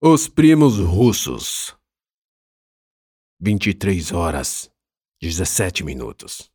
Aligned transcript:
Os 0.00 0.28
primos 0.28 0.78
russos. 0.78 1.76
23 3.40 4.12
horas 4.12 4.70
17 5.20 5.82
minutos. 5.82 6.52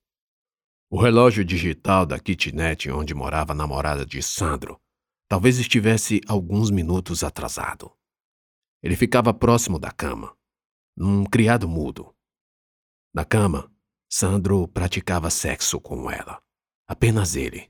O 0.89 0.97
relógio 0.97 1.43
digital 1.43 2.05
da 2.05 2.17
kitnet 2.17 2.89
onde 2.89 3.13
morava 3.13 3.51
a 3.51 3.55
namorada 3.55 4.05
de 4.05 4.23
Sandro 4.23 4.81
talvez 5.27 5.59
estivesse 5.59 6.21
alguns 6.25 6.71
minutos 6.71 7.21
atrasado. 7.21 7.93
Ele 8.81 8.95
ficava 8.95 9.33
próximo 9.33 9.77
da 9.77 9.91
cama, 9.91 10.33
num 10.95 11.25
criado 11.25 11.67
mudo. 11.67 12.15
Na 13.13 13.25
cama, 13.25 13.69
Sandro 14.09 14.69
praticava 14.69 15.29
sexo 15.29 15.81
com 15.81 16.09
ela. 16.09 16.41
Apenas 16.87 17.35
ele. 17.35 17.69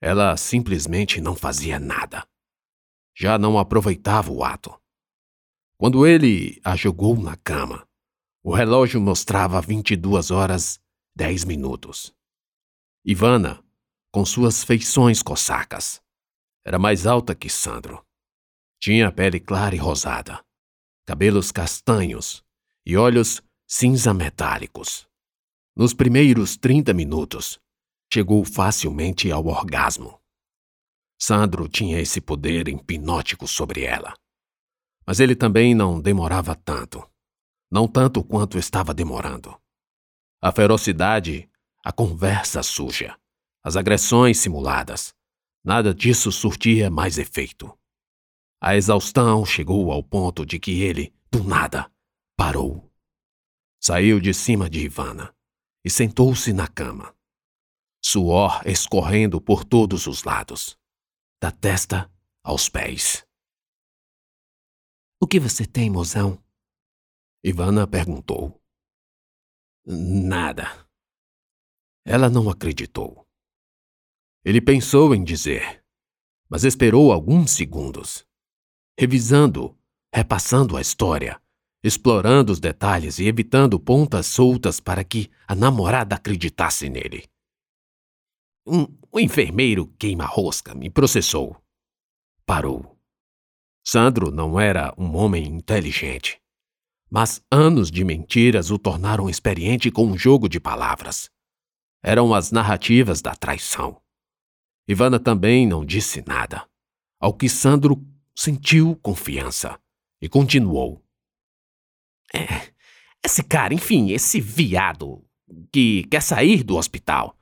Ela 0.00 0.34
simplesmente 0.38 1.20
não 1.20 1.36
fazia 1.36 1.78
nada. 1.78 2.26
Já 3.14 3.36
não 3.36 3.58
aproveitava 3.58 4.32
o 4.32 4.42
ato. 4.42 4.82
Quando 5.76 6.06
ele 6.06 6.60
a 6.64 6.76
jogou 6.76 7.16
na 7.16 7.36
cama, 7.36 7.86
o 8.42 8.54
relógio 8.54 9.00
mostrava 9.00 9.60
22 9.60 10.30
horas 10.30 10.80
10 11.16 11.44
minutos. 11.44 12.14
Ivana, 13.04 13.62
com 14.12 14.24
suas 14.24 14.62
feições 14.62 15.22
cossacas, 15.22 16.00
era 16.64 16.78
mais 16.78 17.06
alta 17.06 17.34
que 17.34 17.50
Sandro. 17.50 18.04
Tinha 18.80 19.10
pele 19.10 19.40
clara 19.40 19.74
e 19.74 19.78
rosada, 19.78 20.44
cabelos 21.04 21.50
castanhos 21.50 22.44
e 22.86 22.96
olhos 22.96 23.42
cinza 23.66 24.14
metálicos. 24.14 25.08
Nos 25.76 25.92
primeiros 25.92 26.56
30 26.56 26.94
minutos, 26.94 27.58
chegou 28.12 28.44
facilmente 28.44 29.32
ao 29.32 29.46
orgasmo. 29.46 30.20
Sandro 31.20 31.68
tinha 31.68 32.00
esse 32.00 32.20
poder 32.20 32.68
hipnótico 32.68 33.48
sobre 33.48 33.82
ela. 33.82 34.14
Mas 35.06 35.20
ele 35.20 35.34
também 35.36 35.74
não 35.74 36.00
demorava 36.00 36.54
tanto. 36.54 37.06
Não 37.70 37.86
tanto 37.86 38.22
quanto 38.22 38.58
estava 38.58 38.94
demorando. 38.94 39.56
A 40.40 40.52
ferocidade, 40.52 41.48
a 41.82 41.92
conversa 41.92 42.62
suja, 42.62 43.18
as 43.62 43.76
agressões 43.76 44.38
simuladas, 44.38 45.14
nada 45.64 45.94
disso 45.94 46.30
surtia 46.30 46.90
mais 46.90 47.18
efeito. 47.18 47.76
A 48.60 48.76
exaustão 48.76 49.44
chegou 49.44 49.90
ao 49.90 50.02
ponto 50.02 50.44
de 50.44 50.58
que 50.58 50.82
ele, 50.82 51.14
do 51.30 51.42
nada, 51.44 51.90
parou. 52.36 52.90
Saiu 53.82 54.20
de 54.20 54.32
cima 54.32 54.68
de 54.70 54.80
Ivana 54.80 55.34
e 55.84 55.90
sentou-se 55.90 56.52
na 56.52 56.66
cama. 56.66 57.14
Suor 58.02 58.62
escorrendo 58.66 59.40
por 59.40 59.64
todos 59.64 60.06
os 60.06 60.24
lados, 60.24 60.78
da 61.40 61.50
testa 61.50 62.10
aos 62.42 62.68
pés. 62.68 63.26
O 65.24 65.26
que 65.26 65.40
você 65.40 65.64
tem, 65.64 65.88
mozão? 65.88 66.38
Ivana 67.42 67.86
perguntou. 67.86 68.60
Nada. 69.86 70.86
Ela 72.04 72.28
não 72.28 72.50
acreditou. 72.50 73.26
Ele 74.44 74.60
pensou 74.60 75.14
em 75.14 75.24
dizer, 75.24 75.82
mas 76.46 76.62
esperou 76.62 77.10
alguns 77.10 77.52
segundos, 77.52 78.28
revisando, 79.00 79.74
repassando 80.14 80.76
a 80.76 80.82
história, 80.82 81.40
explorando 81.82 82.52
os 82.52 82.60
detalhes 82.60 83.18
e 83.18 83.24
evitando 83.24 83.80
pontas 83.80 84.26
soltas 84.26 84.78
para 84.78 85.02
que 85.02 85.30
a 85.48 85.54
namorada 85.54 86.16
acreditasse 86.16 86.90
nele. 86.90 87.26
Um, 88.66 88.82
um 89.10 89.18
enfermeiro 89.18 89.86
queima-rosca 89.98 90.74
me 90.74 90.90
processou. 90.90 91.56
Parou. 92.44 92.93
Sandro 93.86 94.30
não 94.30 94.58
era 94.58 94.94
um 94.96 95.14
homem 95.14 95.44
inteligente, 95.44 96.40
mas 97.10 97.44
anos 97.50 97.90
de 97.90 98.02
mentiras 98.02 98.70
o 98.70 98.78
tornaram 98.78 99.28
experiente 99.28 99.90
com 99.90 100.06
um 100.06 100.16
jogo 100.16 100.48
de 100.48 100.58
palavras. 100.58 101.30
Eram 102.02 102.34
as 102.34 102.50
narrativas 102.50 103.20
da 103.20 103.34
traição. 103.34 104.00
Ivana 104.88 105.20
também 105.20 105.66
não 105.66 105.84
disse 105.84 106.24
nada, 106.26 106.66
ao 107.20 107.34
que 107.34 107.48
Sandro 107.48 108.02
sentiu 108.34 108.96
confiança 109.02 109.78
e 110.20 110.28
continuou. 110.28 111.04
É, 112.34 112.72
esse 113.22 113.42
cara, 113.42 113.74
enfim, 113.74 114.10
esse 114.10 114.40
viado 114.40 115.24
que 115.70 116.04
quer 116.04 116.22
sair 116.22 116.62
do 116.62 116.76
hospital. 116.76 117.36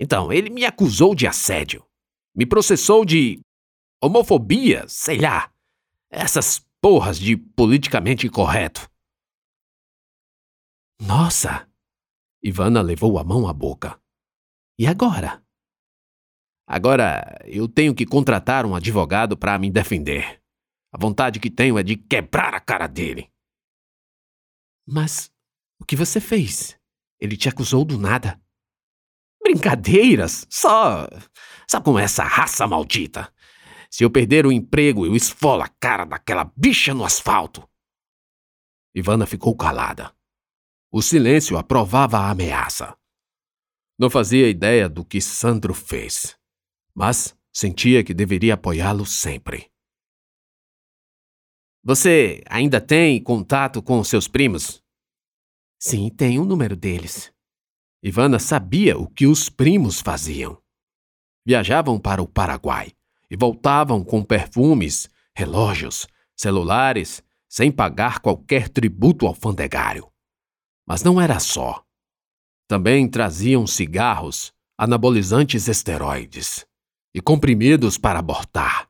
Então, 0.00 0.32
ele 0.32 0.50
me 0.50 0.64
acusou 0.64 1.14
de 1.14 1.26
assédio. 1.26 1.84
Me 2.34 2.46
processou 2.46 3.04
de 3.04 3.40
homofobia, 4.02 4.84
sei 4.88 5.18
lá. 5.18 5.51
Essas 6.14 6.58
porras 6.78 7.18
de 7.18 7.38
politicamente 7.38 8.26
incorreto. 8.26 8.86
Nossa! 11.00 11.66
Ivana 12.44 12.82
levou 12.82 13.18
a 13.18 13.24
mão 13.24 13.48
à 13.48 13.52
boca. 13.52 13.98
E 14.78 14.86
agora? 14.86 15.42
Agora 16.66 17.40
eu 17.46 17.66
tenho 17.66 17.94
que 17.94 18.04
contratar 18.04 18.66
um 18.66 18.74
advogado 18.74 19.38
para 19.38 19.58
me 19.58 19.70
defender. 19.70 20.42
A 20.92 20.98
vontade 20.98 21.40
que 21.40 21.50
tenho 21.50 21.78
é 21.78 21.82
de 21.82 21.96
quebrar 21.96 22.54
a 22.54 22.60
cara 22.60 22.86
dele. 22.86 23.32
Mas 24.86 25.32
o 25.80 25.84
que 25.86 25.96
você 25.96 26.20
fez? 26.20 26.78
Ele 27.18 27.38
te 27.38 27.48
acusou 27.48 27.86
do 27.86 27.96
nada. 27.96 28.38
Brincadeiras, 29.42 30.46
só. 30.50 31.08
Só 31.70 31.80
com 31.80 31.98
essa 31.98 32.22
raça 32.22 32.66
maldita. 32.66 33.32
Se 33.92 34.04
eu 34.04 34.10
perder 34.10 34.46
o 34.46 34.52
emprego, 34.52 35.04
eu 35.04 35.14
esfolo 35.14 35.62
a 35.62 35.68
cara 35.68 36.06
daquela 36.06 36.50
bicha 36.56 36.94
no 36.94 37.04
asfalto. 37.04 37.68
Ivana 38.94 39.26
ficou 39.26 39.54
calada. 39.54 40.16
O 40.90 41.02
silêncio 41.02 41.58
aprovava 41.58 42.16
a 42.18 42.30
ameaça. 42.30 42.96
Não 43.98 44.08
fazia 44.08 44.48
ideia 44.48 44.88
do 44.88 45.04
que 45.04 45.20
Sandro 45.20 45.74
fez, 45.74 46.38
mas 46.94 47.38
sentia 47.52 48.02
que 48.02 48.14
deveria 48.14 48.54
apoiá-lo 48.54 49.04
sempre. 49.04 49.70
Você 51.84 52.42
ainda 52.48 52.80
tem 52.80 53.22
contato 53.22 53.82
com 53.82 54.02
seus 54.02 54.26
primos? 54.26 54.82
Sim, 55.78 56.08
tenho 56.08 56.42
o 56.42 56.46
número 56.46 56.76
deles. 56.76 57.30
Ivana 58.02 58.38
sabia 58.38 58.96
o 58.96 59.06
que 59.06 59.26
os 59.26 59.50
primos 59.50 60.00
faziam. 60.00 60.62
Viajavam 61.44 62.00
para 62.00 62.22
o 62.22 62.28
Paraguai 62.28 62.94
e 63.32 63.36
voltavam 63.36 64.04
com 64.04 64.22
perfumes, 64.22 65.08
relógios, 65.34 66.06
celulares, 66.36 67.22
sem 67.48 67.72
pagar 67.72 68.18
qualquer 68.18 68.68
tributo 68.68 69.26
alfandegário. 69.26 70.06
Mas 70.86 71.02
não 71.02 71.18
era 71.18 71.40
só. 71.40 71.82
Também 72.68 73.08
traziam 73.08 73.66
cigarros, 73.66 74.52
anabolizantes 74.76 75.66
esteroides 75.66 76.66
e 77.14 77.22
comprimidos 77.22 77.96
para 77.96 78.18
abortar, 78.18 78.86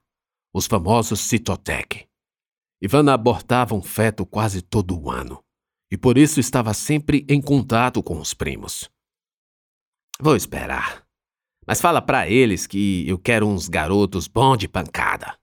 os 0.52 0.66
famosos 0.66 1.20
Citotec. 1.20 2.08
Ivana 2.82 3.14
abortava 3.14 3.76
um 3.76 3.82
feto 3.82 4.26
quase 4.26 4.60
todo 4.60 5.00
o 5.00 5.08
ano 5.08 5.40
e 5.88 5.96
por 5.96 6.18
isso 6.18 6.40
estava 6.40 6.74
sempre 6.74 7.24
em 7.28 7.40
contato 7.40 8.02
com 8.02 8.18
os 8.18 8.34
primos. 8.34 8.90
Vou 10.20 10.34
esperar, 10.34 11.01
mas 11.66 11.80
fala 11.80 12.02
para 12.02 12.28
eles 12.28 12.66
que 12.66 13.08
eu 13.08 13.18
quero 13.18 13.46
uns 13.46 13.68
garotos 13.68 14.26
bons 14.26 14.58
de 14.58 14.68
pancada. 14.68 15.38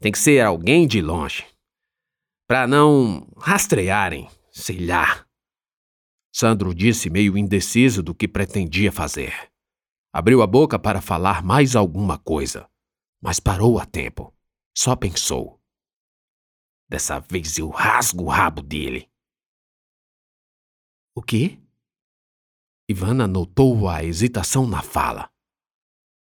Tem 0.00 0.10
que 0.10 0.18
ser 0.18 0.44
alguém 0.44 0.86
de 0.86 1.00
longe. 1.00 1.46
Pra 2.46 2.66
não 2.66 3.26
rastrearem, 3.36 4.28
sei 4.50 4.84
lá. 4.84 5.26
Sandro 6.32 6.74
disse 6.74 7.08
meio 7.08 7.38
indeciso 7.38 8.02
do 8.02 8.14
que 8.14 8.26
pretendia 8.26 8.90
fazer. 8.90 9.32
Abriu 10.12 10.42
a 10.42 10.46
boca 10.46 10.78
para 10.78 11.00
falar 11.00 11.42
mais 11.42 11.74
alguma 11.74 12.18
coisa, 12.18 12.68
mas 13.20 13.40
parou 13.40 13.78
a 13.78 13.86
tempo. 13.86 14.34
Só 14.76 14.96
pensou. 14.96 15.60
Dessa 16.88 17.20
vez 17.20 17.56
eu 17.58 17.70
rasgo 17.70 18.24
o 18.24 18.28
rabo 18.28 18.60
dele. 18.60 19.08
O 21.14 21.22
quê? 21.22 21.58
Ivana 22.88 23.26
notou 23.26 23.88
a 23.88 24.04
hesitação 24.04 24.66
na 24.66 24.82
fala. 24.82 25.33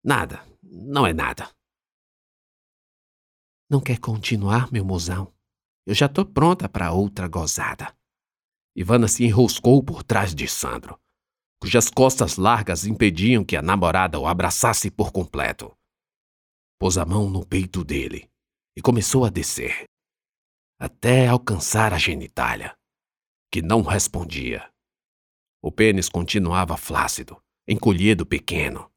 Nada, 0.04 0.44
não 0.64 1.06
é 1.06 1.14
nada. 1.14 1.50
Não 3.70 3.80
quer 3.80 4.00
continuar, 4.00 4.72
meu 4.72 4.84
mozão? 4.84 5.34
Eu 5.86 5.94
já 5.94 6.10
tô 6.10 6.26
pronta 6.26 6.68
para 6.68 6.92
outra 6.92 7.28
gozada. 7.28 7.96
Ivana 8.76 9.08
se 9.08 9.24
enroscou 9.24 9.84
por 9.84 10.04
trás 10.04 10.34
de 10.34 10.48
Sandro, 10.48 11.00
cujas 11.62 11.90
costas 11.90 12.38
largas 12.38 12.86
impediam 12.86 13.46
que 13.46 13.56
a 13.56 13.62
namorada 13.62 14.20
o 14.20 14.28
abraçasse 14.28 14.90
por 14.90 15.12
completo. 15.12 15.76
Pôs 16.80 16.98
a 16.98 17.06
mão 17.06 17.30
no 17.30 17.46
peito 17.46 17.84
dele 17.84 18.30
e 18.76 18.82
começou 18.82 19.24
a 19.24 19.30
descer, 19.30 19.86
até 20.80 21.28
alcançar 21.28 21.94
a 21.94 21.98
genitália, 21.98 22.76
que 23.52 23.62
não 23.62 23.82
respondia. 23.84 24.70
O 25.62 25.72
pênis 25.72 26.10
continuava 26.10 26.76
flácido, 26.76 27.42
encolhido 27.68 28.26
pequeno, 28.26 28.91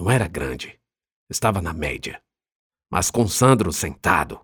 não 0.00 0.10
era 0.10 0.26
grande, 0.26 0.80
estava 1.28 1.60
na 1.60 1.74
média. 1.74 2.22
Mas 2.90 3.10
com 3.10 3.28
Sandro 3.28 3.70
sentado, 3.70 4.40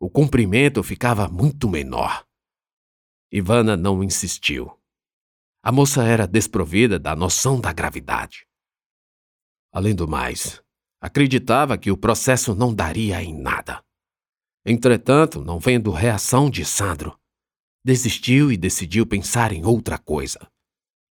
o 0.00 0.10
comprimento 0.10 0.82
ficava 0.82 1.28
muito 1.28 1.68
menor. 1.68 2.26
Ivana 3.30 3.76
não 3.76 4.02
insistiu. 4.02 4.76
A 5.62 5.70
moça 5.70 6.02
era 6.02 6.26
desprovida 6.26 6.98
da 6.98 7.14
noção 7.14 7.60
da 7.60 7.72
gravidade. 7.72 8.44
Além 9.72 9.94
do 9.94 10.08
mais, 10.08 10.60
acreditava 11.00 11.78
que 11.78 11.92
o 11.92 11.96
processo 11.96 12.52
não 12.52 12.74
daria 12.74 13.22
em 13.22 13.40
nada. 13.40 13.84
Entretanto, 14.66 15.44
não 15.44 15.60
vendo 15.60 15.92
reação 15.92 16.50
de 16.50 16.64
Sandro, 16.64 17.16
desistiu 17.84 18.50
e 18.50 18.56
decidiu 18.56 19.06
pensar 19.06 19.52
em 19.52 19.64
outra 19.64 19.96
coisa. 19.96 20.50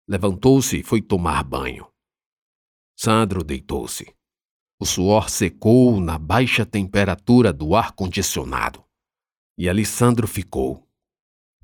Levantou-se 0.07 0.79
e 0.79 0.83
foi 0.83 1.01
tomar 1.01 1.43
banho. 1.43 1.92
Sandro 2.95 3.43
deitou-se. 3.43 4.15
O 4.79 4.85
suor 4.85 5.29
secou 5.29 5.99
na 5.99 6.17
baixa 6.17 6.65
temperatura 6.65 7.53
do 7.53 7.75
ar-condicionado. 7.75 8.83
E 9.57 9.69
Alessandro 9.69 10.27
ficou, 10.27 10.87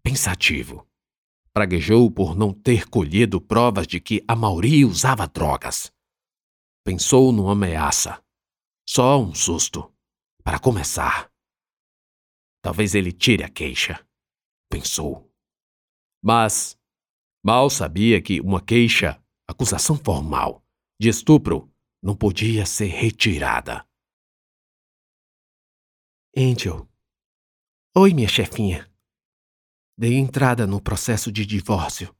pensativo. 0.03 0.87
Praguejou 1.51 2.09
por 2.11 2.35
não 2.35 2.53
ter 2.53 2.87
colhido 2.87 3.41
provas 3.41 3.87
de 3.87 3.99
que 3.99 4.23
a 4.27 4.35
Mauri 4.35 4.85
usava 4.85 5.27
drogas. 5.27 5.91
Pensou 6.83 7.31
numa 7.31 7.51
ameaça. 7.51 8.23
Só 8.87 9.19
um 9.19 9.33
susto. 9.33 9.91
Para 10.43 10.59
começar. 10.59 11.29
Talvez 12.61 12.95
ele 12.95 13.11
tire 13.11 13.43
a 13.43 13.49
queixa. 13.49 14.05
Pensou. 14.69 15.29
Mas 16.23 16.77
mal 17.43 17.69
sabia 17.69 18.21
que 18.21 18.39
uma 18.39 18.61
queixa, 18.61 19.21
acusação 19.47 19.97
formal, 19.97 20.63
de 20.99 21.07
estupro, 21.07 21.73
não 22.03 22.13
podia 22.13 22.65
ser 22.65 22.87
retirada. 22.87 23.87
Angel. 26.35 26.87
Oi, 27.95 28.13
minha 28.13 28.27
chefinha. 28.27 28.91
Dei 29.97 30.15
entrada 30.15 30.67
no 30.67 30.81
processo 30.81 31.31
de 31.31 31.45
divórcio. 31.45 32.13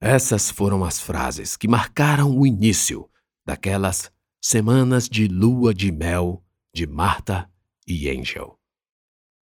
Essas 0.00 0.48
foram 0.48 0.84
as 0.84 1.00
frases 1.00 1.56
que 1.56 1.66
marcaram 1.66 2.38
o 2.38 2.46
início 2.46 3.10
daquelas 3.44 4.12
semanas 4.40 5.08
de 5.08 5.26
lua 5.26 5.74
de 5.74 5.90
mel 5.90 6.44
de 6.72 6.86
Marta 6.86 7.52
e 7.86 8.08
Angel. 8.08 8.58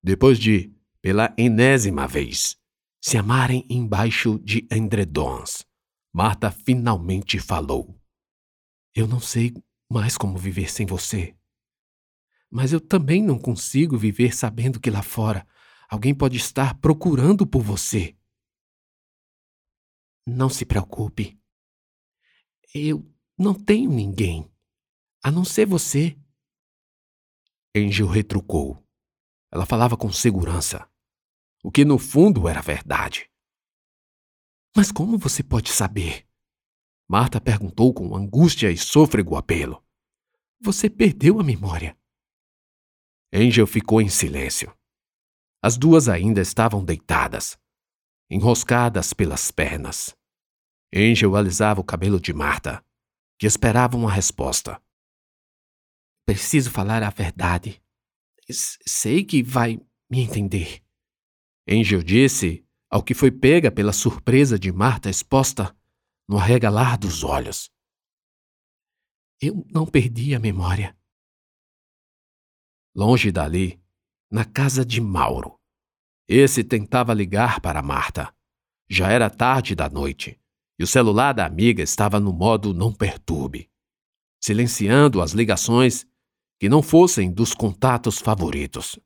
Depois 0.02 0.38
de, 0.38 0.75
pela 1.02 1.34
enésima 1.37 2.06
vez, 2.06 2.58
se 3.00 3.19
amarem 3.19 3.66
embaixo 3.69 4.38
de 4.38 4.66
endredons, 4.70 5.64
Marta 6.12 6.50
finalmente 6.50 7.38
falou. 7.38 7.98
Eu 8.94 9.06
não 9.06 9.20
sei 9.20 9.52
mais 9.90 10.17
como 10.17 10.38
viver 10.38 10.70
sem 10.70 10.87
você. 10.87 11.37
Mas 12.50 12.73
eu 12.73 12.81
também 12.81 13.23
não 13.23 13.38
consigo 13.38 13.96
viver 13.96 14.35
sabendo 14.35 14.81
que 14.81 14.90
lá 14.90 15.02
fora 15.02 15.46
alguém 15.88 16.14
pode 16.14 16.37
estar 16.37 16.79
procurando 16.79 17.46
por 17.46 17.62
você. 17.62 18.17
Não 20.26 20.49
se 20.49 20.64
preocupe. 20.64 21.40
Eu 22.75 23.11
não 23.38 23.55
tenho 23.55 23.90
ninguém, 23.90 24.50
a 25.23 25.31
não 25.31 25.44
ser 25.44 25.67
você. 25.67 26.19
Angel 27.75 28.06
retrucou. 28.06 28.84
Ela 29.50 29.64
falava 29.64 29.96
com 29.96 30.12
segurança, 30.12 30.87
o 31.62 31.70
que 31.70 31.84
no 31.84 31.99
fundo 31.99 32.46
era 32.46 32.61
verdade. 32.61 33.31
Mas 34.76 34.93
como 34.93 35.17
você 35.17 35.43
pode 35.43 35.73
saber? 35.73 36.28
Marta 37.10 37.40
perguntou 37.40 37.94
com 37.94 38.14
angústia 38.14 38.70
e 38.70 38.76
sôfrego 38.76 39.34
apelo. 39.34 39.82
Você 40.60 40.90
perdeu 40.90 41.40
a 41.40 41.43
memória. 41.43 41.96
Angel 43.32 43.66
ficou 43.66 44.02
em 44.02 44.10
silêncio. 44.10 44.76
As 45.62 45.78
duas 45.78 46.06
ainda 46.06 46.43
estavam 46.43 46.84
deitadas, 46.84 47.58
enroscadas 48.31 49.14
pelas 49.14 49.50
pernas. 49.50 50.14
Angel 50.94 51.34
alisava 51.34 51.81
o 51.81 51.84
cabelo 51.84 52.20
de 52.20 52.34
Marta, 52.34 52.84
que 53.38 53.46
esperava 53.46 53.96
uma 53.96 54.12
resposta. 54.12 54.81
Preciso 56.26 56.70
falar 56.70 57.02
a 57.02 57.10
verdade. 57.10 57.82
Sei 58.50 59.25
que 59.25 59.43
vai 59.43 59.81
me 60.10 60.20
entender. 60.20 60.82
Angel 61.66 62.02
disse, 62.02 62.66
ao 62.90 63.02
que 63.02 63.14
foi 63.14 63.31
pega 63.31 63.70
pela 63.70 63.93
surpresa 63.93 64.58
de 64.58 64.70
Marta 64.70 65.08
exposta 65.08 65.75
no 66.29 66.37
arregalar 66.37 66.99
dos 66.99 67.25
olhos. 67.25 67.71
Eu 69.41 69.65
não 69.73 69.87
perdi 69.87 70.35
a 70.35 70.39
memória. 70.39 70.95
Longe 72.95 73.33
dali, 73.33 73.81
na 74.31 74.45
casa 74.45 74.85
de 74.85 75.01
Mauro. 75.01 75.59
Esse 76.29 76.63
tentava 76.63 77.15
ligar 77.15 77.61
para 77.61 77.83
Marta. 77.83 78.35
Já 78.91 79.11
era 79.11 79.31
tarde 79.31 79.75
da 79.75 79.89
noite 79.89 80.39
e 80.79 80.85
o 80.85 80.87
celular 80.87 81.33
da 81.33 81.47
amiga 81.47 81.83
estava 81.83 82.21
no 82.21 82.33
modo 82.33 82.73
não 82.75 82.93
perturbe, 82.93 83.71
silenciando 84.41 85.21
as 85.21 85.33
ligações 85.33 86.07
que 86.61 86.69
não 86.69 86.83
fossem 86.83 87.33
dos 87.33 87.55
contatos 87.55 88.19
favoritos. 88.19 88.99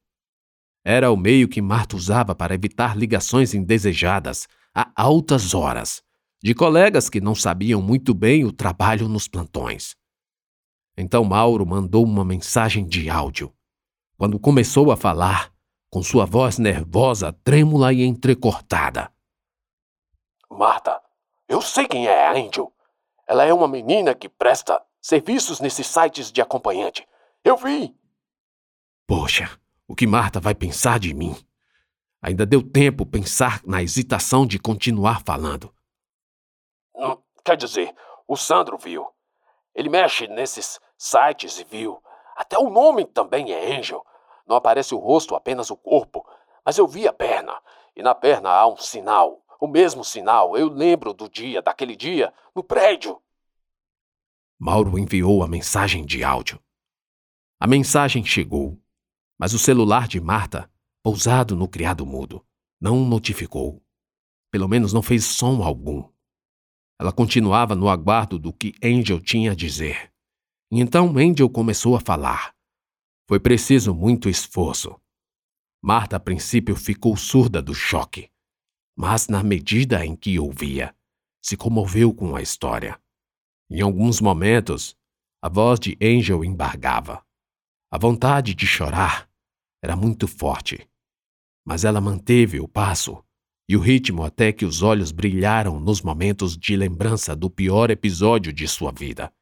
Era 0.85 1.11
o 1.11 1.17
meio 1.17 1.49
que 1.49 1.63
Marta 1.63 1.97
usava 1.97 2.35
para 2.35 2.55
evitar 2.55 2.97
ligações 2.97 3.55
indesejadas 3.55 4.49
a 4.75 4.91
altas 4.97 5.55
horas 5.55 6.03
de 6.43 6.55
colegas 6.55 7.09
que 7.09 7.21
não 7.21 7.35
sabiam 7.35 7.81
muito 7.81 8.13
bem 8.13 8.45
o 8.45 8.53
trabalho 8.53 9.09
nos 9.09 9.29
plantões. 9.29 9.95
Então 10.97 11.25
Mauro 11.25 11.65
mandou 11.65 12.05
uma 12.05 12.25
mensagem 12.25 12.85
de 12.85 13.09
áudio. 13.09 13.55
Quando 14.17 14.39
começou 14.41 14.91
a 14.91 14.97
falar, 14.97 15.53
com 15.89 16.03
sua 16.03 16.27
voz 16.27 16.59
nervosa, 16.59 17.33
trêmula 17.45 17.93
e 17.93 18.03
entrecortada. 18.03 19.13
Marta, 20.51 21.01
eu 21.49 21.63
sei 21.63 21.87
quem 21.87 22.07
é 22.07 22.27
a 22.27 22.33
Angel. 22.33 22.73
Ela 23.27 23.45
é 23.45 23.55
uma 23.55 23.69
menina 23.69 24.15
que 24.15 24.29
presta 24.29 24.83
serviços 25.01 25.61
nesses 25.61 25.87
sites 25.87 26.33
de 26.33 26.41
acompanhante. 26.41 27.07
Eu 27.45 27.57
vi. 27.57 27.95
Poxa, 29.07 29.51
o 29.87 29.95
que 29.95 30.07
Marta 30.07 30.41
vai 30.41 30.55
pensar 30.55 30.99
de 30.99 31.15
mim? 31.15 31.37
Ainda 32.21 32.45
deu 32.45 32.63
tempo 32.63 33.07
pensar 33.07 33.61
na 33.65 33.83
hesitação 33.83 34.47
de 34.47 34.59
continuar 34.59 35.23
falando. 35.25 35.73
Quer 37.45 37.57
dizer, 37.57 37.95
o 38.27 38.37
Sandro 38.37 38.79
viu. 38.79 39.09
Ele 39.75 39.89
mexe 39.89 40.27
nesses 40.29 40.81
sites 40.97 41.59
e 41.59 41.65
viu. 41.65 42.03
Até 42.37 42.59
o 42.59 42.71
nome 42.71 43.05
também 43.05 43.53
é 43.53 43.77
Angel. 43.77 44.05
Não 44.47 44.57
aparece 44.57 44.95
o 44.95 44.99
rosto, 44.99 45.35
apenas 45.35 45.71
o 45.71 45.77
corpo. 45.77 46.27
Mas 46.65 46.79
eu 46.79 46.87
vi 46.87 47.09
a 47.09 47.13
perna. 47.13 47.61
E 47.97 48.03
na 48.03 48.15
perna 48.15 48.51
há 48.51 48.67
um 48.67 48.77
sinal. 48.77 49.43
O 49.61 49.67
mesmo 49.67 50.05
sinal. 50.05 50.57
Eu 50.57 50.69
lembro 50.69 51.13
do 51.13 51.29
dia, 51.29 51.63
daquele 51.63 51.97
dia, 51.97 52.33
no 52.55 52.63
prédio. 52.63 53.21
Mauro 54.59 54.99
enviou 54.99 55.43
a 55.43 55.49
mensagem 55.49 56.05
de 56.05 56.23
áudio. 56.23 56.61
A 57.59 57.67
mensagem 57.67 58.25
chegou, 58.25 58.79
mas 59.39 59.55
o 59.55 59.59
celular 59.59 60.07
de 60.07 60.21
Marta, 60.21 60.71
pousado 61.03 61.57
no 61.57 61.69
criado 61.69 62.05
mudo, 62.07 62.45
não 62.81 63.05
notificou. 63.05 63.83
Pelo 64.51 64.69
menos 64.69 64.93
não 64.93 65.03
fez 65.03 65.25
som 65.25 65.63
algum. 65.63 66.12
Ela 67.03 67.13
continuava 67.13 67.75
no 67.75 67.89
aguardo 67.89 68.39
do 68.39 68.53
que 68.53 68.75
Angel 68.81 69.21
tinha 69.21 69.51
a 69.51 69.55
dizer. 69.57 70.13
Então 70.71 71.19
Angel 71.19 71.51
começou 71.51 71.97
a 71.97 72.01
falar. 72.01 72.55
Foi 73.27 73.41
preciso 73.41 73.93
muito 73.93 74.29
esforço. 74.29 74.95
Marta, 75.83 76.15
a 76.15 76.21
princípio, 76.21 76.77
ficou 76.77 77.17
surda 77.17 77.61
do 77.61 77.75
choque, 77.75 78.31
mas, 78.97 79.27
na 79.27 79.43
medida 79.43 80.07
em 80.07 80.15
que 80.15 80.39
ouvia, 80.39 80.95
se 81.45 81.57
comoveu 81.57 82.15
com 82.15 82.37
a 82.37 82.41
história. 82.41 82.97
Em 83.69 83.81
alguns 83.81 84.21
momentos, 84.21 84.97
a 85.43 85.49
voz 85.49 85.81
de 85.81 85.99
Angel 86.01 86.45
embargava. 86.45 87.27
A 87.91 87.99
vontade 87.99 88.55
de 88.55 88.65
chorar 88.65 89.29
era 89.83 89.97
muito 89.97 90.29
forte, 90.29 90.89
mas 91.67 91.85
ela 91.85 92.01
manteve 92.01 92.61
o 92.61 92.69
passo 92.69 93.25
e 93.69 93.77
o 93.77 93.81
ritmo 93.81 94.23
até 94.25 94.53
que 94.53 94.65
os 94.65 94.83
olhos 94.83 95.13
brilharam 95.13 95.81
nos 95.81 96.03
momentos 96.03 96.57
de 96.57 96.77
lembrança 96.77 97.35
do 97.35 97.49
pior 97.49 97.91
episódio 97.91 98.53
de 98.53 98.67
sua 98.67 98.93
vida. 98.93 99.33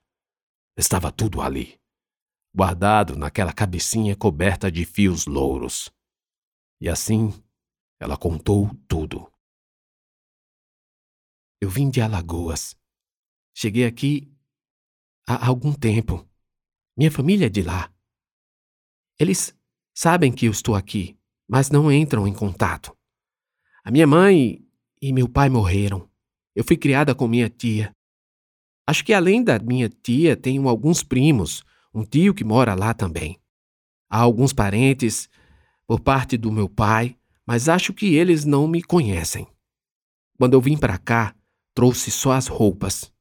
Estava 0.77 1.11
tudo 1.11 1.41
ali, 1.41 1.81
guardado 2.55 3.17
naquela 3.17 3.53
cabecinha 3.53 4.17
coberta 4.17 4.71
de 4.71 4.85
fios 4.85 5.27
louros. 5.27 5.91
E 6.81 6.89
assim, 6.89 7.33
ela 7.99 8.17
contou 8.17 8.71
tudo. 8.89 9.31
Eu 11.61 11.69
vim 11.69 11.91
de 11.91 12.00
Alagoas. 12.00 12.75
Cheguei 13.55 13.85
aqui 13.85 14.33
há 15.27 15.47
algum 15.47 15.73
tempo. 15.75 16.27
Minha 16.97 17.11
família 17.11 17.47
é 17.47 17.50
de 17.50 17.62
lá. 17.62 17.93
Eles 19.19 19.55
sabem 19.95 20.33
que 20.33 20.47
eu 20.47 20.50
estou 20.50 20.75
aqui, 20.75 21.19
mas 21.47 21.71
não 21.71 21.93
entram 21.93 22.27
em 22.27 22.33
contato. 22.33 22.97
A 23.83 23.91
minha 23.91 24.07
mãe 24.07 24.63
e 25.01 25.13
meu 25.13 25.29
pai 25.29 25.49
morreram. 25.49 26.09
Eu 26.55 26.63
fui 26.63 26.77
criada 26.77 27.15
com 27.15 27.27
minha 27.27 27.49
tia. 27.49 27.95
Acho 28.87 29.05
que 29.05 29.13
além 29.13 29.43
da 29.43 29.59
minha 29.59 29.89
tia, 29.89 30.37
tenho 30.37 30.69
alguns 30.69 31.03
primos, 31.03 31.65
um 31.95 32.05
tio 32.05 32.35
que 32.35 32.45
mora 32.45 32.75
lá 32.75 32.93
também. 32.93 33.41
Há 34.09 34.19
alguns 34.19 34.53
parentes, 34.53 35.29
por 35.87 36.01
parte 36.01 36.37
do 36.37 36.53
meu 36.53 36.69
pai, 36.69 37.17
mas 37.47 37.69
acho 37.69 37.95
que 37.95 38.15
eles 38.15 38.45
não 38.45 38.69
me 38.69 38.83
conhecem. 38.83 39.47
Quando 40.37 40.55
eu 40.55 40.61
vim 40.61 40.77
para 40.77 40.99
cá, 40.99 41.35
trouxe 41.75 42.11
só 42.11 42.33
as 42.33 42.47
roupas. 42.47 43.13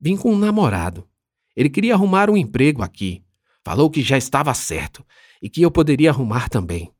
Vim 0.00 0.16
com 0.16 0.32
um 0.32 0.38
namorado. 0.38 1.08
Ele 1.54 1.70
queria 1.70 1.94
arrumar 1.94 2.28
um 2.28 2.36
emprego 2.36 2.82
aqui. 2.82 3.24
Falou 3.64 3.90
que 3.90 4.02
já 4.02 4.18
estava 4.18 4.52
certo 4.54 5.04
e 5.40 5.48
que 5.48 5.62
eu 5.62 5.70
poderia 5.70 6.10
arrumar 6.10 6.48
também. 6.48 6.90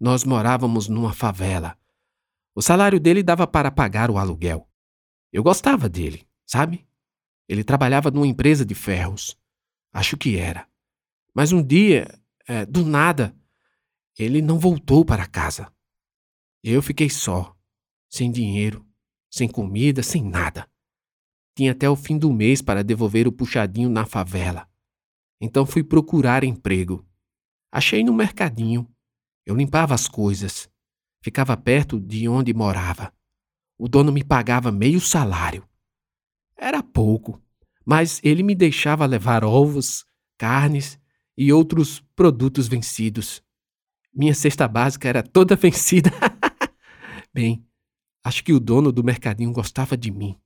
Nós 0.00 0.24
morávamos 0.24 0.88
numa 0.88 1.12
favela. 1.12 1.78
O 2.54 2.62
salário 2.62 2.98
dele 2.98 3.22
dava 3.22 3.46
para 3.46 3.70
pagar 3.70 4.10
o 4.10 4.16
aluguel. 4.16 4.66
Eu 5.30 5.42
gostava 5.42 5.88
dele, 5.88 6.26
sabe? 6.46 6.88
Ele 7.46 7.62
trabalhava 7.62 8.10
numa 8.10 8.26
empresa 8.26 8.64
de 8.64 8.74
ferros. 8.74 9.38
Acho 9.92 10.16
que 10.16 10.38
era. 10.38 10.66
Mas 11.34 11.52
um 11.52 11.62
dia, 11.62 12.08
é, 12.48 12.64
do 12.64 12.84
nada, 12.84 13.36
ele 14.18 14.40
não 14.40 14.58
voltou 14.58 15.04
para 15.04 15.26
casa. 15.26 15.70
Eu 16.62 16.82
fiquei 16.82 17.10
só, 17.10 17.54
sem 18.08 18.30
dinheiro, 18.30 18.86
sem 19.30 19.48
comida, 19.48 20.02
sem 20.02 20.22
nada. 20.22 20.68
Tinha 21.54 21.72
até 21.72 21.88
o 21.90 21.96
fim 21.96 22.18
do 22.18 22.32
mês 22.32 22.62
para 22.62 22.82
devolver 22.82 23.28
o 23.28 23.32
puxadinho 23.32 23.90
na 23.90 24.06
favela. 24.06 24.68
Então 25.40 25.66
fui 25.66 25.84
procurar 25.84 26.42
emprego. 26.42 27.06
Achei 27.70 28.02
no 28.02 28.12
mercadinho. 28.12 28.88
Eu 29.46 29.54
limpava 29.54 29.94
as 29.94 30.08
coisas. 30.08 30.68
Ficava 31.22 31.56
perto 31.56 32.00
de 32.00 32.28
onde 32.28 32.54
morava. 32.54 33.12
O 33.78 33.88
dono 33.88 34.12
me 34.12 34.24
pagava 34.24 34.70
meio 34.70 35.00
salário. 35.00 35.66
Era 36.56 36.82
pouco, 36.82 37.42
mas 37.84 38.20
ele 38.22 38.42
me 38.42 38.54
deixava 38.54 39.06
levar 39.06 39.44
ovos, 39.44 40.04
carnes 40.36 40.98
e 41.36 41.52
outros 41.52 42.00
produtos 42.14 42.68
vencidos. 42.68 43.42
Minha 44.12 44.34
cesta 44.34 44.68
básica 44.68 45.08
era 45.08 45.22
toda 45.22 45.56
vencida. 45.56 46.10
Bem, 47.32 47.66
acho 48.22 48.44
que 48.44 48.52
o 48.52 48.60
dono 48.60 48.92
do 48.92 49.04
mercadinho 49.04 49.52
gostava 49.52 49.96
de 49.96 50.10
mim. 50.10 50.38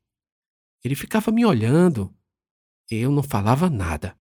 Ele 0.85 0.95
ficava 0.95 1.33
me 1.33 1.45
olhando. 1.45 2.15
Eu 2.91 3.11
não 3.11 3.23
falava 3.23 3.71
nada 3.71 4.17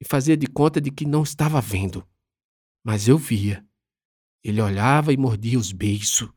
e 0.00 0.04
fazia 0.04 0.36
de 0.36 0.46
conta 0.46 0.80
de 0.80 0.90
que 0.90 1.04
não 1.04 1.22
estava 1.22 1.60
vendo. 1.60 2.06
Mas 2.82 3.06
eu 3.06 3.18
via. 3.18 3.64
Ele 4.42 4.60
olhava 4.60 5.12
e 5.12 5.16
mordia 5.16 5.58
os 5.58 5.72
beiços. 5.72 6.30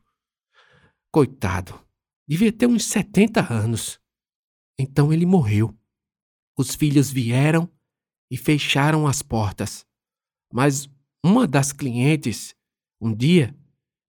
Coitado, 1.10 1.78
devia 2.26 2.52
ter 2.52 2.66
uns 2.66 2.84
70 2.84 3.52
anos. 3.52 4.00
Então 4.78 5.12
ele 5.12 5.24
morreu. 5.24 5.76
Os 6.56 6.74
filhos 6.74 7.10
vieram 7.10 7.70
e 8.30 8.36
fecharam 8.36 9.06
as 9.06 9.22
portas. 9.22 9.86
Mas 10.52 10.88
uma 11.24 11.46
das 11.46 11.72
clientes, 11.72 12.54
um 13.00 13.14
dia, 13.14 13.56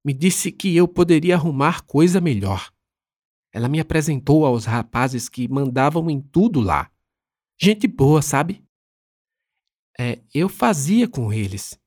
me 0.03 0.13
disse 0.13 0.51
que 0.51 0.75
eu 0.75 0.87
poderia 0.87 1.35
arrumar 1.35 1.81
coisa 1.81 2.21
melhor. 2.21 2.71
Ela 3.51 3.67
me 3.67 3.79
apresentou 3.79 4.45
aos 4.45 4.65
rapazes 4.65 5.29
que 5.29 5.47
mandavam 5.47 6.09
em 6.09 6.21
tudo 6.21 6.59
lá. 6.59 6.91
Gente 7.59 7.87
boa, 7.87 8.21
sabe? 8.21 8.63
É, 9.97 10.21
eu 10.33 10.49
fazia 10.49 11.07
com 11.07 11.31
eles. 11.31 11.79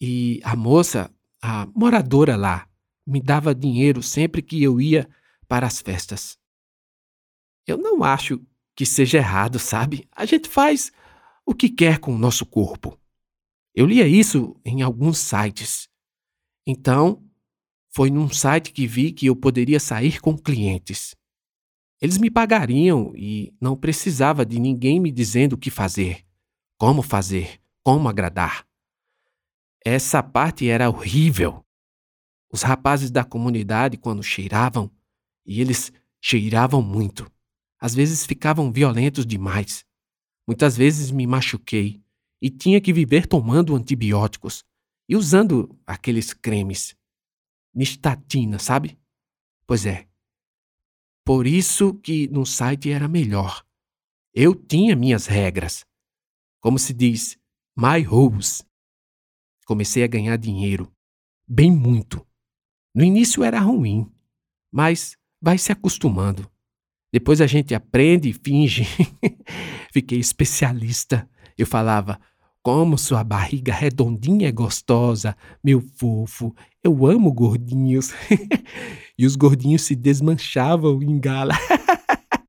E 0.00 0.40
a 0.44 0.54
moça, 0.54 1.13
a 1.46 1.68
moradora 1.74 2.36
lá, 2.36 2.66
me 3.06 3.20
dava 3.20 3.54
dinheiro 3.54 4.02
sempre 4.02 4.40
que 4.40 4.62
eu 4.62 4.80
ia 4.80 5.06
para 5.46 5.66
as 5.66 5.78
festas. 5.82 6.38
Eu 7.66 7.76
não 7.76 8.02
acho 8.02 8.40
que 8.74 8.86
seja 8.86 9.18
errado, 9.18 9.58
sabe? 9.58 10.08
A 10.10 10.24
gente 10.24 10.48
faz 10.48 10.90
o 11.44 11.54
que 11.54 11.68
quer 11.68 11.98
com 11.98 12.14
o 12.14 12.18
nosso 12.18 12.46
corpo. 12.46 12.98
Eu 13.74 13.84
lia 13.84 14.08
isso 14.08 14.58
em 14.64 14.80
alguns 14.80 15.18
sites. 15.18 15.86
Então, 16.66 17.22
foi 17.94 18.08
num 18.08 18.30
site 18.30 18.72
que 18.72 18.86
vi 18.86 19.12
que 19.12 19.26
eu 19.26 19.36
poderia 19.36 19.78
sair 19.78 20.22
com 20.22 20.38
clientes. 20.38 21.14
Eles 22.00 22.16
me 22.16 22.30
pagariam 22.30 23.12
e 23.14 23.52
não 23.60 23.76
precisava 23.76 24.46
de 24.46 24.58
ninguém 24.58 24.98
me 24.98 25.12
dizendo 25.12 25.52
o 25.52 25.58
que 25.58 25.70
fazer, 25.70 26.24
como 26.78 27.02
fazer, 27.02 27.60
como 27.82 28.08
agradar. 28.08 28.66
Essa 29.84 30.22
parte 30.22 30.66
era 30.66 30.88
horrível. 30.88 31.62
Os 32.50 32.62
rapazes 32.62 33.10
da 33.10 33.22
comunidade, 33.22 33.98
quando 33.98 34.22
cheiravam, 34.22 34.90
e 35.44 35.60
eles 35.60 35.92
cheiravam 36.22 36.80
muito, 36.80 37.30
às 37.78 37.94
vezes 37.94 38.24
ficavam 38.24 38.72
violentos 38.72 39.26
demais. 39.26 39.84
Muitas 40.46 40.74
vezes 40.74 41.10
me 41.10 41.26
machuquei 41.26 42.02
e 42.40 42.48
tinha 42.48 42.80
que 42.80 42.94
viver 42.94 43.26
tomando 43.26 43.76
antibióticos 43.76 44.64
e 45.06 45.16
usando 45.16 45.78
aqueles 45.86 46.32
cremes. 46.32 46.96
Nistatina, 47.74 48.58
sabe? 48.58 48.98
Pois 49.66 49.84
é. 49.84 50.08
Por 51.26 51.46
isso 51.46 51.94
que 51.94 52.28
no 52.28 52.46
site 52.46 52.90
era 52.90 53.08
melhor. 53.08 53.62
Eu 54.32 54.54
tinha 54.54 54.96
minhas 54.96 55.26
regras. 55.26 55.84
Como 56.60 56.78
se 56.78 56.94
diz, 56.94 57.38
my 57.76 58.00
rules. 58.00 58.64
Comecei 59.64 60.04
a 60.04 60.08
ganhar 60.08 60.36
dinheiro. 60.36 60.92
Bem 61.46 61.70
muito. 61.70 62.24
No 62.94 63.04
início 63.04 63.42
era 63.42 63.58
ruim, 63.58 64.10
mas 64.72 65.16
vai 65.40 65.58
se 65.58 65.72
acostumando. 65.72 66.50
Depois 67.12 67.40
a 67.40 67.46
gente 67.46 67.74
aprende 67.74 68.28
e 68.28 68.32
finge. 68.32 68.84
Fiquei 69.92 70.18
especialista. 70.18 71.28
Eu 71.56 71.66
falava: 71.66 72.20
como 72.64 72.96
sua 72.96 73.22
barriga 73.22 73.74
redondinha 73.74 74.48
é 74.48 74.52
gostosa, 74.52 75.36
meu 75.62 75.80
fofo. 75.80 76.54
Eu 76.82 77.06
amo 77.06 77.32
gordinhos. 77.32 78.12
e 79.18 79.26
os 79.26 79.36
gordinhos 79.36 79.82
se 79.82 79.94
desmanchavam 79.94 81.02
em 81.02 81.20
gala. 81.20 81.54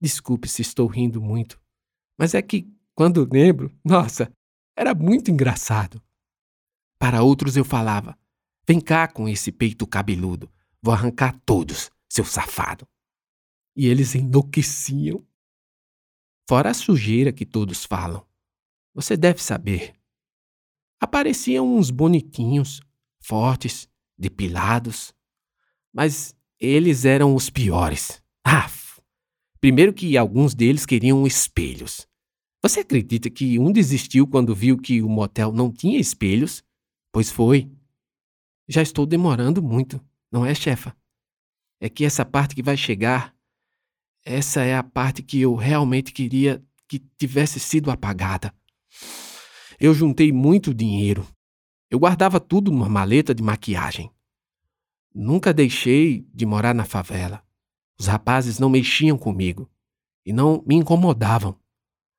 Desculpe 0.00 0.48
se 0.48 0.62
estou 0.62 0.86
rindo 0.86 1.20
muito, 1.20 1.60
mas 2.18 2.34
é 2.34 2.42
que, 2.42 2.68
quando 2.94 3.28
lembro, 3.30 3.72
nossa, 3.84 4.30
era 4.76 4.94
muito 4.94 5.30
engraçado. 5.30 6.02
Para 6.98 7.22
outros 7.22 7.56
eu 7.56 7.64
falava: 7.64 8.18
Vem 8.66 8.80
cá 8.80 9.06
com 9.06 9.28
esse 9.28 9.52
peito 9.52 9.86
cabeludo, 9.86 10.50
vou 10.82 10.92
arrancar 10.92 11.38
todos, 11.44 11.90
seu 12.08 12.24
safado. 12.24 12.86
E 13.76 13.86
eles 13.86 14.14
enlouqueciam. 14.14 15.24
Fora 16.48 16.70
a 16.70 16.74
sujeira 16.74 17.32
que 17.32 17.46
todos 17.46 17.84
falam. 17.84 18.24
Você 18.94 19.16
deve 19.16 19.42
saber. 19.42 19.94
Apareciam 21.00 21.76
uns 21.76 21.90
bonitinhos, 21.90 22.80
fortes, 23.20 23.88
depilados. 24.16 25.14
Mas 25.92 26.36
eles 26.60 27.04
eram 27.04 27.34
os 27.34 27.50
piores. 27.50 28.22
Ah! 28.44 28.70
Primeiro 29.64 29.94
que 29.94 30.18
alguns 30.18 30.54
deles 30.54 30.84
queriam 30.84 31.26
espelhos. 31.26 32.06
Você 32.64 32.80
acredita 32.80 33.28
que 33.28 33.58
um 33.58 33.70
desistiu 33.70 34.26
quando 34.26 34.54
viu 34.54 34.78
que 34.78 35.02
o 35.02 35.06
motel 35.06 35.52
não 35.52 35.70
tinha 35.70 36.00
espelhos? 36.00 36.64
Pois 37.12 37.30
foi. 37.30 37.70
Já 38.66 38.80
estou 38.80 39.04
demorando 39.04 39.62
muito, 39.62 40.02
não 40.32 40.46
é, 40.46 40.54
chefa? 40.54 40.96
É 41.78 41.90
que 41.90 42.06
essa 42.06 42.24
parte 42.24 42.54
que 42.54 42.62
vai 42.62 42.74
chegar, 42.74 43.36
essa 44.24 44.62
é 44.62 44.74
a 44.74 44.82
parte 44.82 45.22
que 45.22 45.42
eu 45.42 45.54
realmente 45.54 46.10
queria 46.10 46.64
que 46.88 46.98
tivesse 47.18 47.60
sido 47.60 47.90
apagada. 47.90 48.50
Eu 49.78 49.92
juntei 49.92 50.32
muito 50.32 50.72
dinheiro. 50.72 51.28
Eu 51.90 51.98
guardava 51.98 52.40
tudo 52.40 52.70
numa 52.70 52.88
maleta 52.88 53.34
de 53.34 53.42
maquiagem. 53.42 54.10
Nunca 55.14 55.52
deixei 55.52 56.26
de 56.32 56.46
morar 56.46 56.74
na 56.74 56.86
favela. 56.86 57.44
Os 58.00 58.06
rapazes 58.06 58.58
não 58.58 58.70
mexiam 58.70 59.18
comigo 59.18 59.70
e 60.24 60.32
não 60.32 60.64
me 60.66 60.76
incomodavam. 60.76 61.62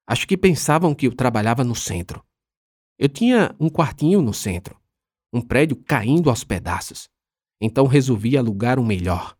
Acho 0.07 0.27
que 0.27 0.37
pensavam 0.37 0.93
que 0.93 1.07
eu 1.07 1.15
trabalhava 1.15 1.63
no 1.63 1.75
centro. 1.75 2.23
Eu 2.97 3.09
tinha 3.09 3.55
um 3.59 3.69
quartinho 3.69 4.21
no 4.21 4.33
centro, 4.33 4.79
um 5.33 5.41
prédio 5.41 5.75
caindo 5.75 6.29
aos 6.29 6.43
pedaços. 6.43 7.09
Então 7.59 7.87
resolvi 7.87 8.37
alugar 8.37 8.79
um 8.79 8.85
melhor. 8.85 9.35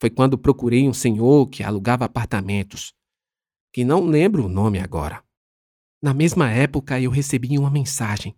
Foi 0.00 0.08
quando 0.08 0.38
procurei 0.38 0.88
um 0.88 0.94
senhor 0.94 1.46
que 1.48 1.62
alugava 1.62 2.06
apartamentos, 2.06 2.94
que 3.72 3.84
não 3.84 4.04
lembro 4.06 4.46
o 4.46 4.48
nome 4.48 4.78
agora. 4.78 5.22
Na 6.02 6.14
mesma 6.14 6.50
época 6.50 6.98
eu 6.98 7.10
recebi 7.10 7.58
uma 7.58 7.70
mensagem. 7.70 8.34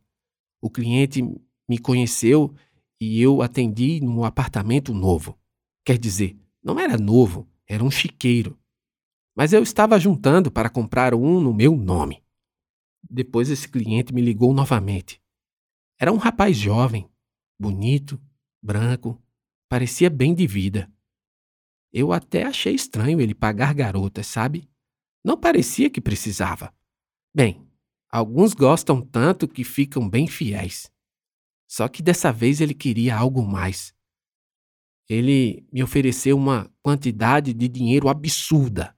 O 0.60 0.68
cliente 0.68 1.22
me 1.68 1.78
conheceu 1.78 2.52
e 3.00 3.20
eu 3.20 3.42
atendi 3.42 4.00
num 4.00 4.24
apartamento 4.24 4.92
novo. 4.92 5.38
Quer 5.84 5.98
dizer, 5.98 6.36
não 6.62 6.78
era 6.78 6.98
novo, 6.98 7.48
era 7.66 7.84
um 7.84 7.90
chiqueiro 7.90 8.58
mas 9.34 9.52
eu 9.52 9.62
estava 9.62 9.98
juntando 9.98 10.50
para 10.50 10.70
comprar 10.70 11.14
um 11.14 11.40
no 11.40 11.52
meu 11.52 11.76
nome. 11.76 12.22
Depois 13.08 13.50
esse 13.50 13.68
cliente 13.68 14.14
me 14.14 14.22
ligou 14.22 14.54
novamente. 14.54 15.20
Era 15.98 16.12
um 16.12 16.16
rapaz 16.16 16.56
jovem, 16.56 17.08
bonito, 17.58 18.20
branco, 18.62 19.20
parecia 19.68 20.08
bem 20.08 20.34
de 20.34 20.46
vida. 20.46 20.90
Eu 21.92 22.12
até 22.12 22.44
achei 22.44 22.74
estranho 22.74 23.20
ele 23.20 23.34
pagar 23.34 23.74
garotas, 23.74 24.26
sabe? 24.26 24.68
Não 25.24 25.38
parecia 25.38 25.88
que 25.88 26.00
precisava. 26.00 26.74
Bem, 27.34 27.66
alguns 28.10 28.52
gostam 28.52 29.00
tanto 29.00 29.46
que 29.46 29.64
ficam 29.64 30.08
bem 30.08 30.26
fiéis. 30.26 30.90
Só 31.68 31.88
que 31.88 32.02
dessa 32.02 32.32
vez 32.32 32.60
ele 32.60 32.74
queria 32.74 33.16
algo 33.16 33.42
mais. 33.42 33.94
Ele 35.08 35.66
me 35.72 35.82
ofereceu 35.82 36.36
uma 36.36 36.70
quantidade 36.82 37.52
de 37.52 37.68
dinheiro 37.68 38.08
absurda. 38.08 38.96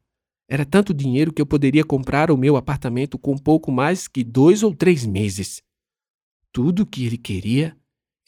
Era 0.48 0.64
tanto 0.64 0.94
dinheiro 0.94 1.32
que 1.32 1.42
eu 1.42 1.46
poderia 1.46 1.84
comprar 1.84 2.30
o 2.30 2.36
meu 2.36 2.56
apartamento 2.56 3.18
com 3.18 3.36
pouco 3.36 3.72
mais 3.72 4.06
que 4.06 4.22
dois 4.22 4.62
ou 4.62 4.74
três 4.74 5.04
meses. 5.04 5.62
Tudo 6.52 6.82
o 6.82 6.86
que 6.86 7.04
ele 7.04 7.18
queria 7.18 7.76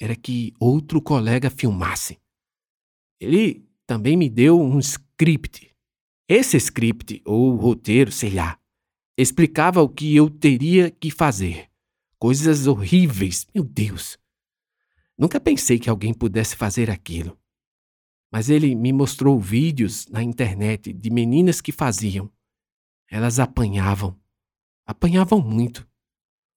era 0.00 0.16
que 0.16 0.52
outro 0.58 1.00
colega 1.00 1.48
filmasse. 1.48 2.18
Ele 3.20 3.64
também 3.86 4.16
me 4.16 4.28
deu 4.28 4.60
um 4.60 4.78
script. 4.78 5.74
Esse 6.28 6.56
script, 6.58 7.22
ou 7.24 7.56
roteiro, 7.56 8.12
sei 8.12 8.30
lá, 8.30 8.58
explicava 9.16 9.80
o 9.82 9.88
que 9.88 10.14
eu 10.14 10.28
teria 10.28 10.90
que 10.90 11.10
fazer. 11.10 11.68
Coisas 12.18 12.66
horríveis, 12.66 13.46
meu 13.54 13.64
Deus. 13.64 14.18
Nunca 15.16 15.40
pensei 15.40 15.78
que 15.78 15.88
alguém 15.88 16.12
pudesse 16.12 16.54
fazer 16.54 16.90
aquilo. 16.90 17.36
Mas 18.30 18.50
ele 18.50 18.74
me 18.74 18.92
mostrou 18.92 19.40
vídeos 19.40 20.06
na 20.08 20.22
internet 20.22 20.92
de 20.92 21.10
meninas 21.10 21.60
que 21.60 21.72
faziam. 21.72 22.30
Elas 23.10 23.38
apanhavam. 23.38 24.18
Apanhavam 24.86 25.40
muito. 25.40 25.88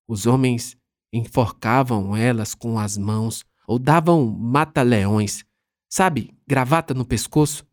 Os 0.07 0.25
homens 0.25 0.77
enforcavam 1.13 2.15
elas 2.15 2.53
com 2.53 2.77
as 2.77 2.97
mãos 2.97 3.45
ou 3.67 3.79
davam 3.79 4.25
mata-leões. 4.25 5.45
Sabe, 5.89 6.33
gravata 6.47 6.93
no 6.93 7.05
pescoço? 7.05 7.65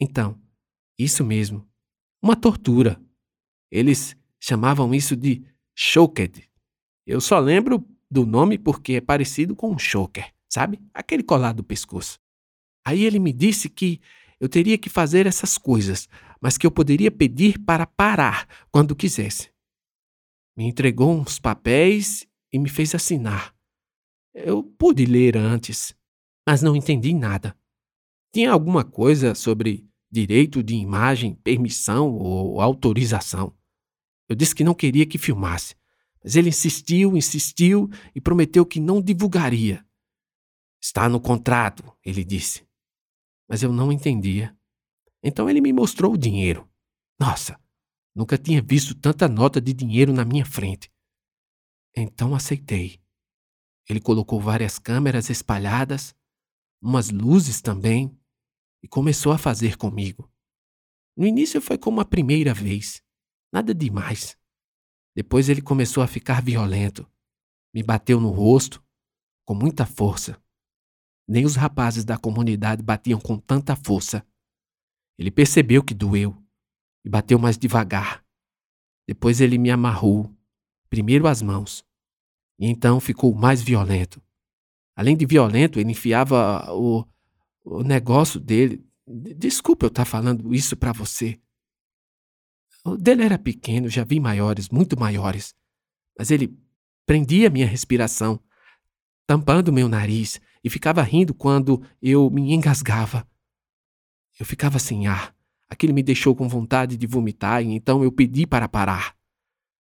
Então, 0.00 0.40
isso 0.98 1.24
mesmo. 1.24 1.66
Uma 2.22 2.36
tortura. 2.36 3.00
Eles 3.70 4.16
chamavam 4.40 4.94
isso 4.94 5.16
de 5.16 5.44
choked. 5.74 6.48
Eu 7.06 7.20
só 7.20 7.38
lembro 7.38 7.86
do 8.10 8.24
nome 8.24 8.58
porque 8.58 8.94
é 8.94 9.00
parecido 9.00 9.54
com 9.54 9.72
um 9.72 9.78
choker, 9.78 10.32
sabe? 10.48 10.80
Aquele 10.92 11.22
colar 11.22 11.52
do 11.52 11.64
pescoço. 11.64 12.18
Aí 12.84 13.04
ele 13.04 13.18
me 13.18 13.32
disse 13.32 13.68
que 13.68 14.00
eu 14.38 14.48
teria 14.48 14.76
que 14.76 14.90
fazer 14.90 15.26
essas 15.26 15.56
coisas, 15.56 16.06
mas 16.40 16.58
que 16.58 16.66
eu 16.66 16.70
poderia 16.70 17.10
pedir 17.10 17.58
para 17.58 17.86
parar 17.86 18.46
quando 18.70 18.94
quisesse. 18.94 19.50
Me 20.54 20.66
entregou 20.66 21.10
uns 21.18 21.38
papéis 21.38 22.26
e 22.52 22.58
me 22.58 22.68
fez 22.68 22.94
assinar. 22.94 23.54
Eu 24.34 24.62
pude 24.62 25.06
ler 25.06 25.36
antes, 25.36 25.96
mas 26.46 26.60
não 26.60 26.76
entendi 26.76 27.14
nada. 27.14 27.56
Tinha 28.32 28.52
alguma 28.52 28.84
coisa 28.84 29.34
sobre 29.34 29.88
direito 30.10 30.62
de 30.62 30.74
imagem, 30.74 31.34
permissão 31.36 32.12
ou 32.12 32.60
autorização. 32.60 33.56
Eu 34.28 34.36
disse 34.36 34.54
que 34.54 34.64
não 34.64 34.74
queria 34.74 35.06
que 35.06 35.16
filmasse, 35.16 35.74
mas 36.22 36.36
ele 36.36 36.50
insistiu, 36.50 37.16
insistiu 37.16 37.88
e 38.14 38.20
prometeu 38.20 38.66
que 38.66 38.78
não 38.78 39.00
divulgaria. 39.00 39.84
Está 40.82 41.08
no 41.08 41.20
contrato, 41.20 41.82
ele 42.04 42.22
disse 42.24 42.62
mas 43.48 43.62
eu 43.62 43.72
não 43.72 43.92
entendia. 43.92 44.56
Então 45.22 45.48
ele 45.48 45.60
me 45.60 45.72
mostrou 45.72 46.14
o 46.14 46.18
dinheiro. 46.18 46.68
Nossa, 47.18 47.58
nunca 48.14 48.36
tinha 48.36 48.60
visto 48.60 48.94
tanta 48.94 49.28
nota 49.28 49.60
de 49.60 49.72
dinheiro 49.72 50.12
na 50.12 50.24
minha 50.24 50.44
frente. 50.44 50.92
Então 51.96 52.34
aceitei. 52.34 53.00
Ele 53.88 54.00
colocou 54.00 54.40
várias 54.40 54.78
câmeras 54.78 55.30
espalhadas, 55.30 56.14
umas 56.80 57.10
luzes 57.10 57.60
também, 57.60 58.16
e 58.82 58.88
começou 58.88 59.32
a 59.32 59.38
fazer 59.38 59.76
comigo. 59.76 60.30
No 61.16 61.26
início 61.26 61.60
foi 61.60 61.78
como 61.78 62.00
a 62.00 62.04
primeira 62.04 62.52
vez, 62.52 63.02
nada 63.52 63.74
demais. 63.74 64.36
Depois 65.14 65.48
ele 65.48 65.62
começou 65.62 66.02
a 66.02 66.08
ficar 66.08 66.42
violento. 66.42 67.08
Me 67.72 67.82
bateu 67.82 68.20
no 68.20 68.30
rosto, 68.30 68.84
com 69.44 69.54
muita 69.54 69.86
força. 69.86 70.42
Nem 71.26 71.44
os 71.44 71.56
rapazes 71.56 72.04
da 72.04 72.18
comunidade 72.18 72.82
batiam 72.82 73.18
com 73.18 73.38
tanta 73.38 73.74
força. 73.74 74.24
Ele 75.18 75.30
percebeu 75.30 75.82
que 75.82 75.94
doeu 75.94 76.36
e 77.04 77.08
bateu 77.08 77.38
mais 77.38 77.56
devagar. 77.56 78.24
Depois 79.06 79.40
ele 79.40 79.58
me 79.58 79.70
amarrou, 79.70 80.34
primeiro 80.88 81.26
as 81.26 81.42
mãos, 81.42 81.84
e 82.58 82.66
então 82.66 83.00
ficou 83.00 83.34
mais 83.34 83.62
violento. 83.62 84.22
Além 84.96 85.16
de 85.16 85.26
violento, 85.26 85.78
ele 85.78 85.90
enfiava 85.90 86.72
o, 86.72 87.04
o 87.64 87.82
negócio 87.82 88.38
dele. 88.38 88.86
Desculpa 89.06 89.86
eu 89.86 89.88
estar 89.88 90.04
tá 90.04 90.10
falando 90.10 90.54
isso 90.54 90.76
para 90.76 90.92
você. 90.92 91.40
O 92.84 92.96
dele 92.96 93.22
era 93.22 93.38
pequeno, 93.38 93.88
já 93.88 94.04
vi 94.04 94.20
maiores, 94.20 94.68
muito 94.68 94.98
maiores. 94.98 95.54
Mas 96.18 96.30
ele 96.30 96.56
prendia 97.06 97.50
minha 97.50 97.66
respiração, 97.66 98.40
tampando 99.26 99.72
meu 99.72 99.88
nariz 99.88 100.40
e 100.64 100.70
ficava 100.70 101.02
rindo 101.02 101.34
quando 101.34 101.86
eu 102.00 102.30
me 102.30 102.54
engasgava. 102.54 103.28
Eu 104.40 104.46
ficava 104.46 104.78
sem 104.78 105.06
ar. 105.06 105.36
Aquilo 105.68 105.92
me 105.92 106.02
deixou 106.02 106.34
com 106.34 106.48
vontade 106.48 106.96
de 106.96 107.06
vomitar 107.06 107.62
e 107.62 107.66
então 107.66 108.02
eu 108.02 108.10
pedi 108.10 108.46
para 108.46 108.66
parar. 108.66 109.14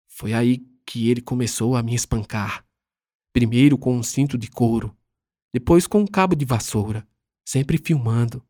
Foi 0.08 0.34
aí 0.34 0.66
que 0.86 1.10
ele 1.10 1.22
começou 1.22 1.76
a 1.76 1.84
me 1.84 1.94
espancar. 1.94 2.66
Primeiro 3.34 3.78
com 3.78 3.96
um 3.96 4.02
cinto 4.02 4.38
de 4.38 4.50
couro, 4.50 4.96
depois 5.54 5.86
com 5.86 6.00
um 6.00 6.08
cabo 6.08 6.36
de 6.36 6.46
vassoura, 6.46 7.08
sempre 7.46 7.78
filmando. 7.78 8.44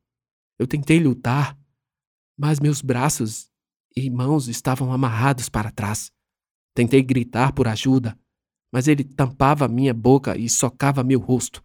Eu 0.58 0.68
tentei 0.68 1.00
lutar, 1.00 1.58
mas 2.38 2.60
meus 2.60 2.82
braços 2.82 3.50
e 3.96 4.10
mãos 4.10 4.48
estavam 4.48 4.94
amarrados 4.94 5.50
para 5.50 5.72
trás. 5.72 6.12
Tentei 6.74 7.02
gritar 7.02 7.52
por 7.54 7.68
ajuda, 7.68 8.18
mas 8.72 8.88
ele 8.88 9.04
tampava 9.04 9.68
minha 9.68 9.94
boca 9.94 10.38
e 10.38 10.48
socava 10.50 11.04
meu 11.04 11.20
rosto. 11.20 11.64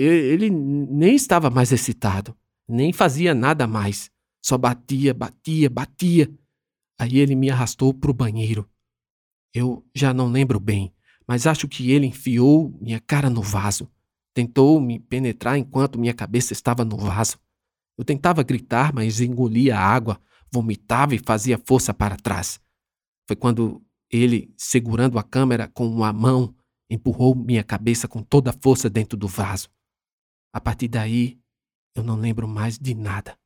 Ele 0.00 0.48
nem 0.48 1.16
estava 1.16 1.50
mais 1.50 1.72
excitado, 1.72 2.36
nem 2.68 2.92
fazia 2.92 3.34
nada 3.34 3.66
mais. 3.66 4.10
Só 4.40 4.56
batia, 4.56 5.12
batia, 5.12 5.68
batia. 5.68 6.32
Aí 6.96 7.18
ele 7.18 7.34
me 7.34 7.50
arrastou 7.50 7.92
para 7.92 8.10
o 8.10 8.14
banheiro. 8.14 8.68
Eu 9.52 9.84
já 9.92 10.14
não 10.14 10.28
lembro 10.28 10.60
bem, 10.60 10.94
mas 11.26 11.48
acho 11.48 11.66
que 11.66 11.90
ele 11.90 12.06
enfiou 12.06 12.72
minha 12.80 13.00
cara 13.00 13.28
no 13.28 13.42
vaso. 13.42 13.90
Tentou 14.32 14.80
me 14.80 15.00
penetrar 15.00 15.58
enquanto 15.58 15.98
minha 15.98 16.14
cabeça 16.14 16.52
estava 16.52 16.84
no 16.84 16.96
vaso. 16.96 17.36
Eu 17.96 18.04
tentava 18.04 18.44
gritar, 18.44 18.92
mas 18.94 19.20
engolia 19.20 19.76
a 19.76 19.80
água, 19.80 20.20
vomitava 20.52 21.16
e 21.16 21.18
fazia 21.18 21.60
força 21.66 21.92
para 21.92 22.16
trás. 22.16 22.60
Foi 23.26 23.34
quando 23.34 23.82
ele, 24.08 24.54
segurando 24.56 25.18
a 25.18 25.24
câmera 25.24 25.66
com 25.66 25.88
uma 25.88 26.12
mão, 26.12 26.54
empurrou 26.88 27.34
minha 27.34 27.64
cabeça 27.64 28.06
com 28.06 28.22
toda 28.22 28.50
a 28.50 28.56
força 28.62 28.88
dentro 28.88 29.18
do 29.18 29.26
vaso. 29.26 29.68
A 30.58 30.60
partir 30.60 30.88
daí, 30.88 31.38
eu 31.94 32.02
não 32.02 32.16
lembro 32.16 32.48
mais 32.48 32.76
de 32.76 32.92
nada. 32.92 33.38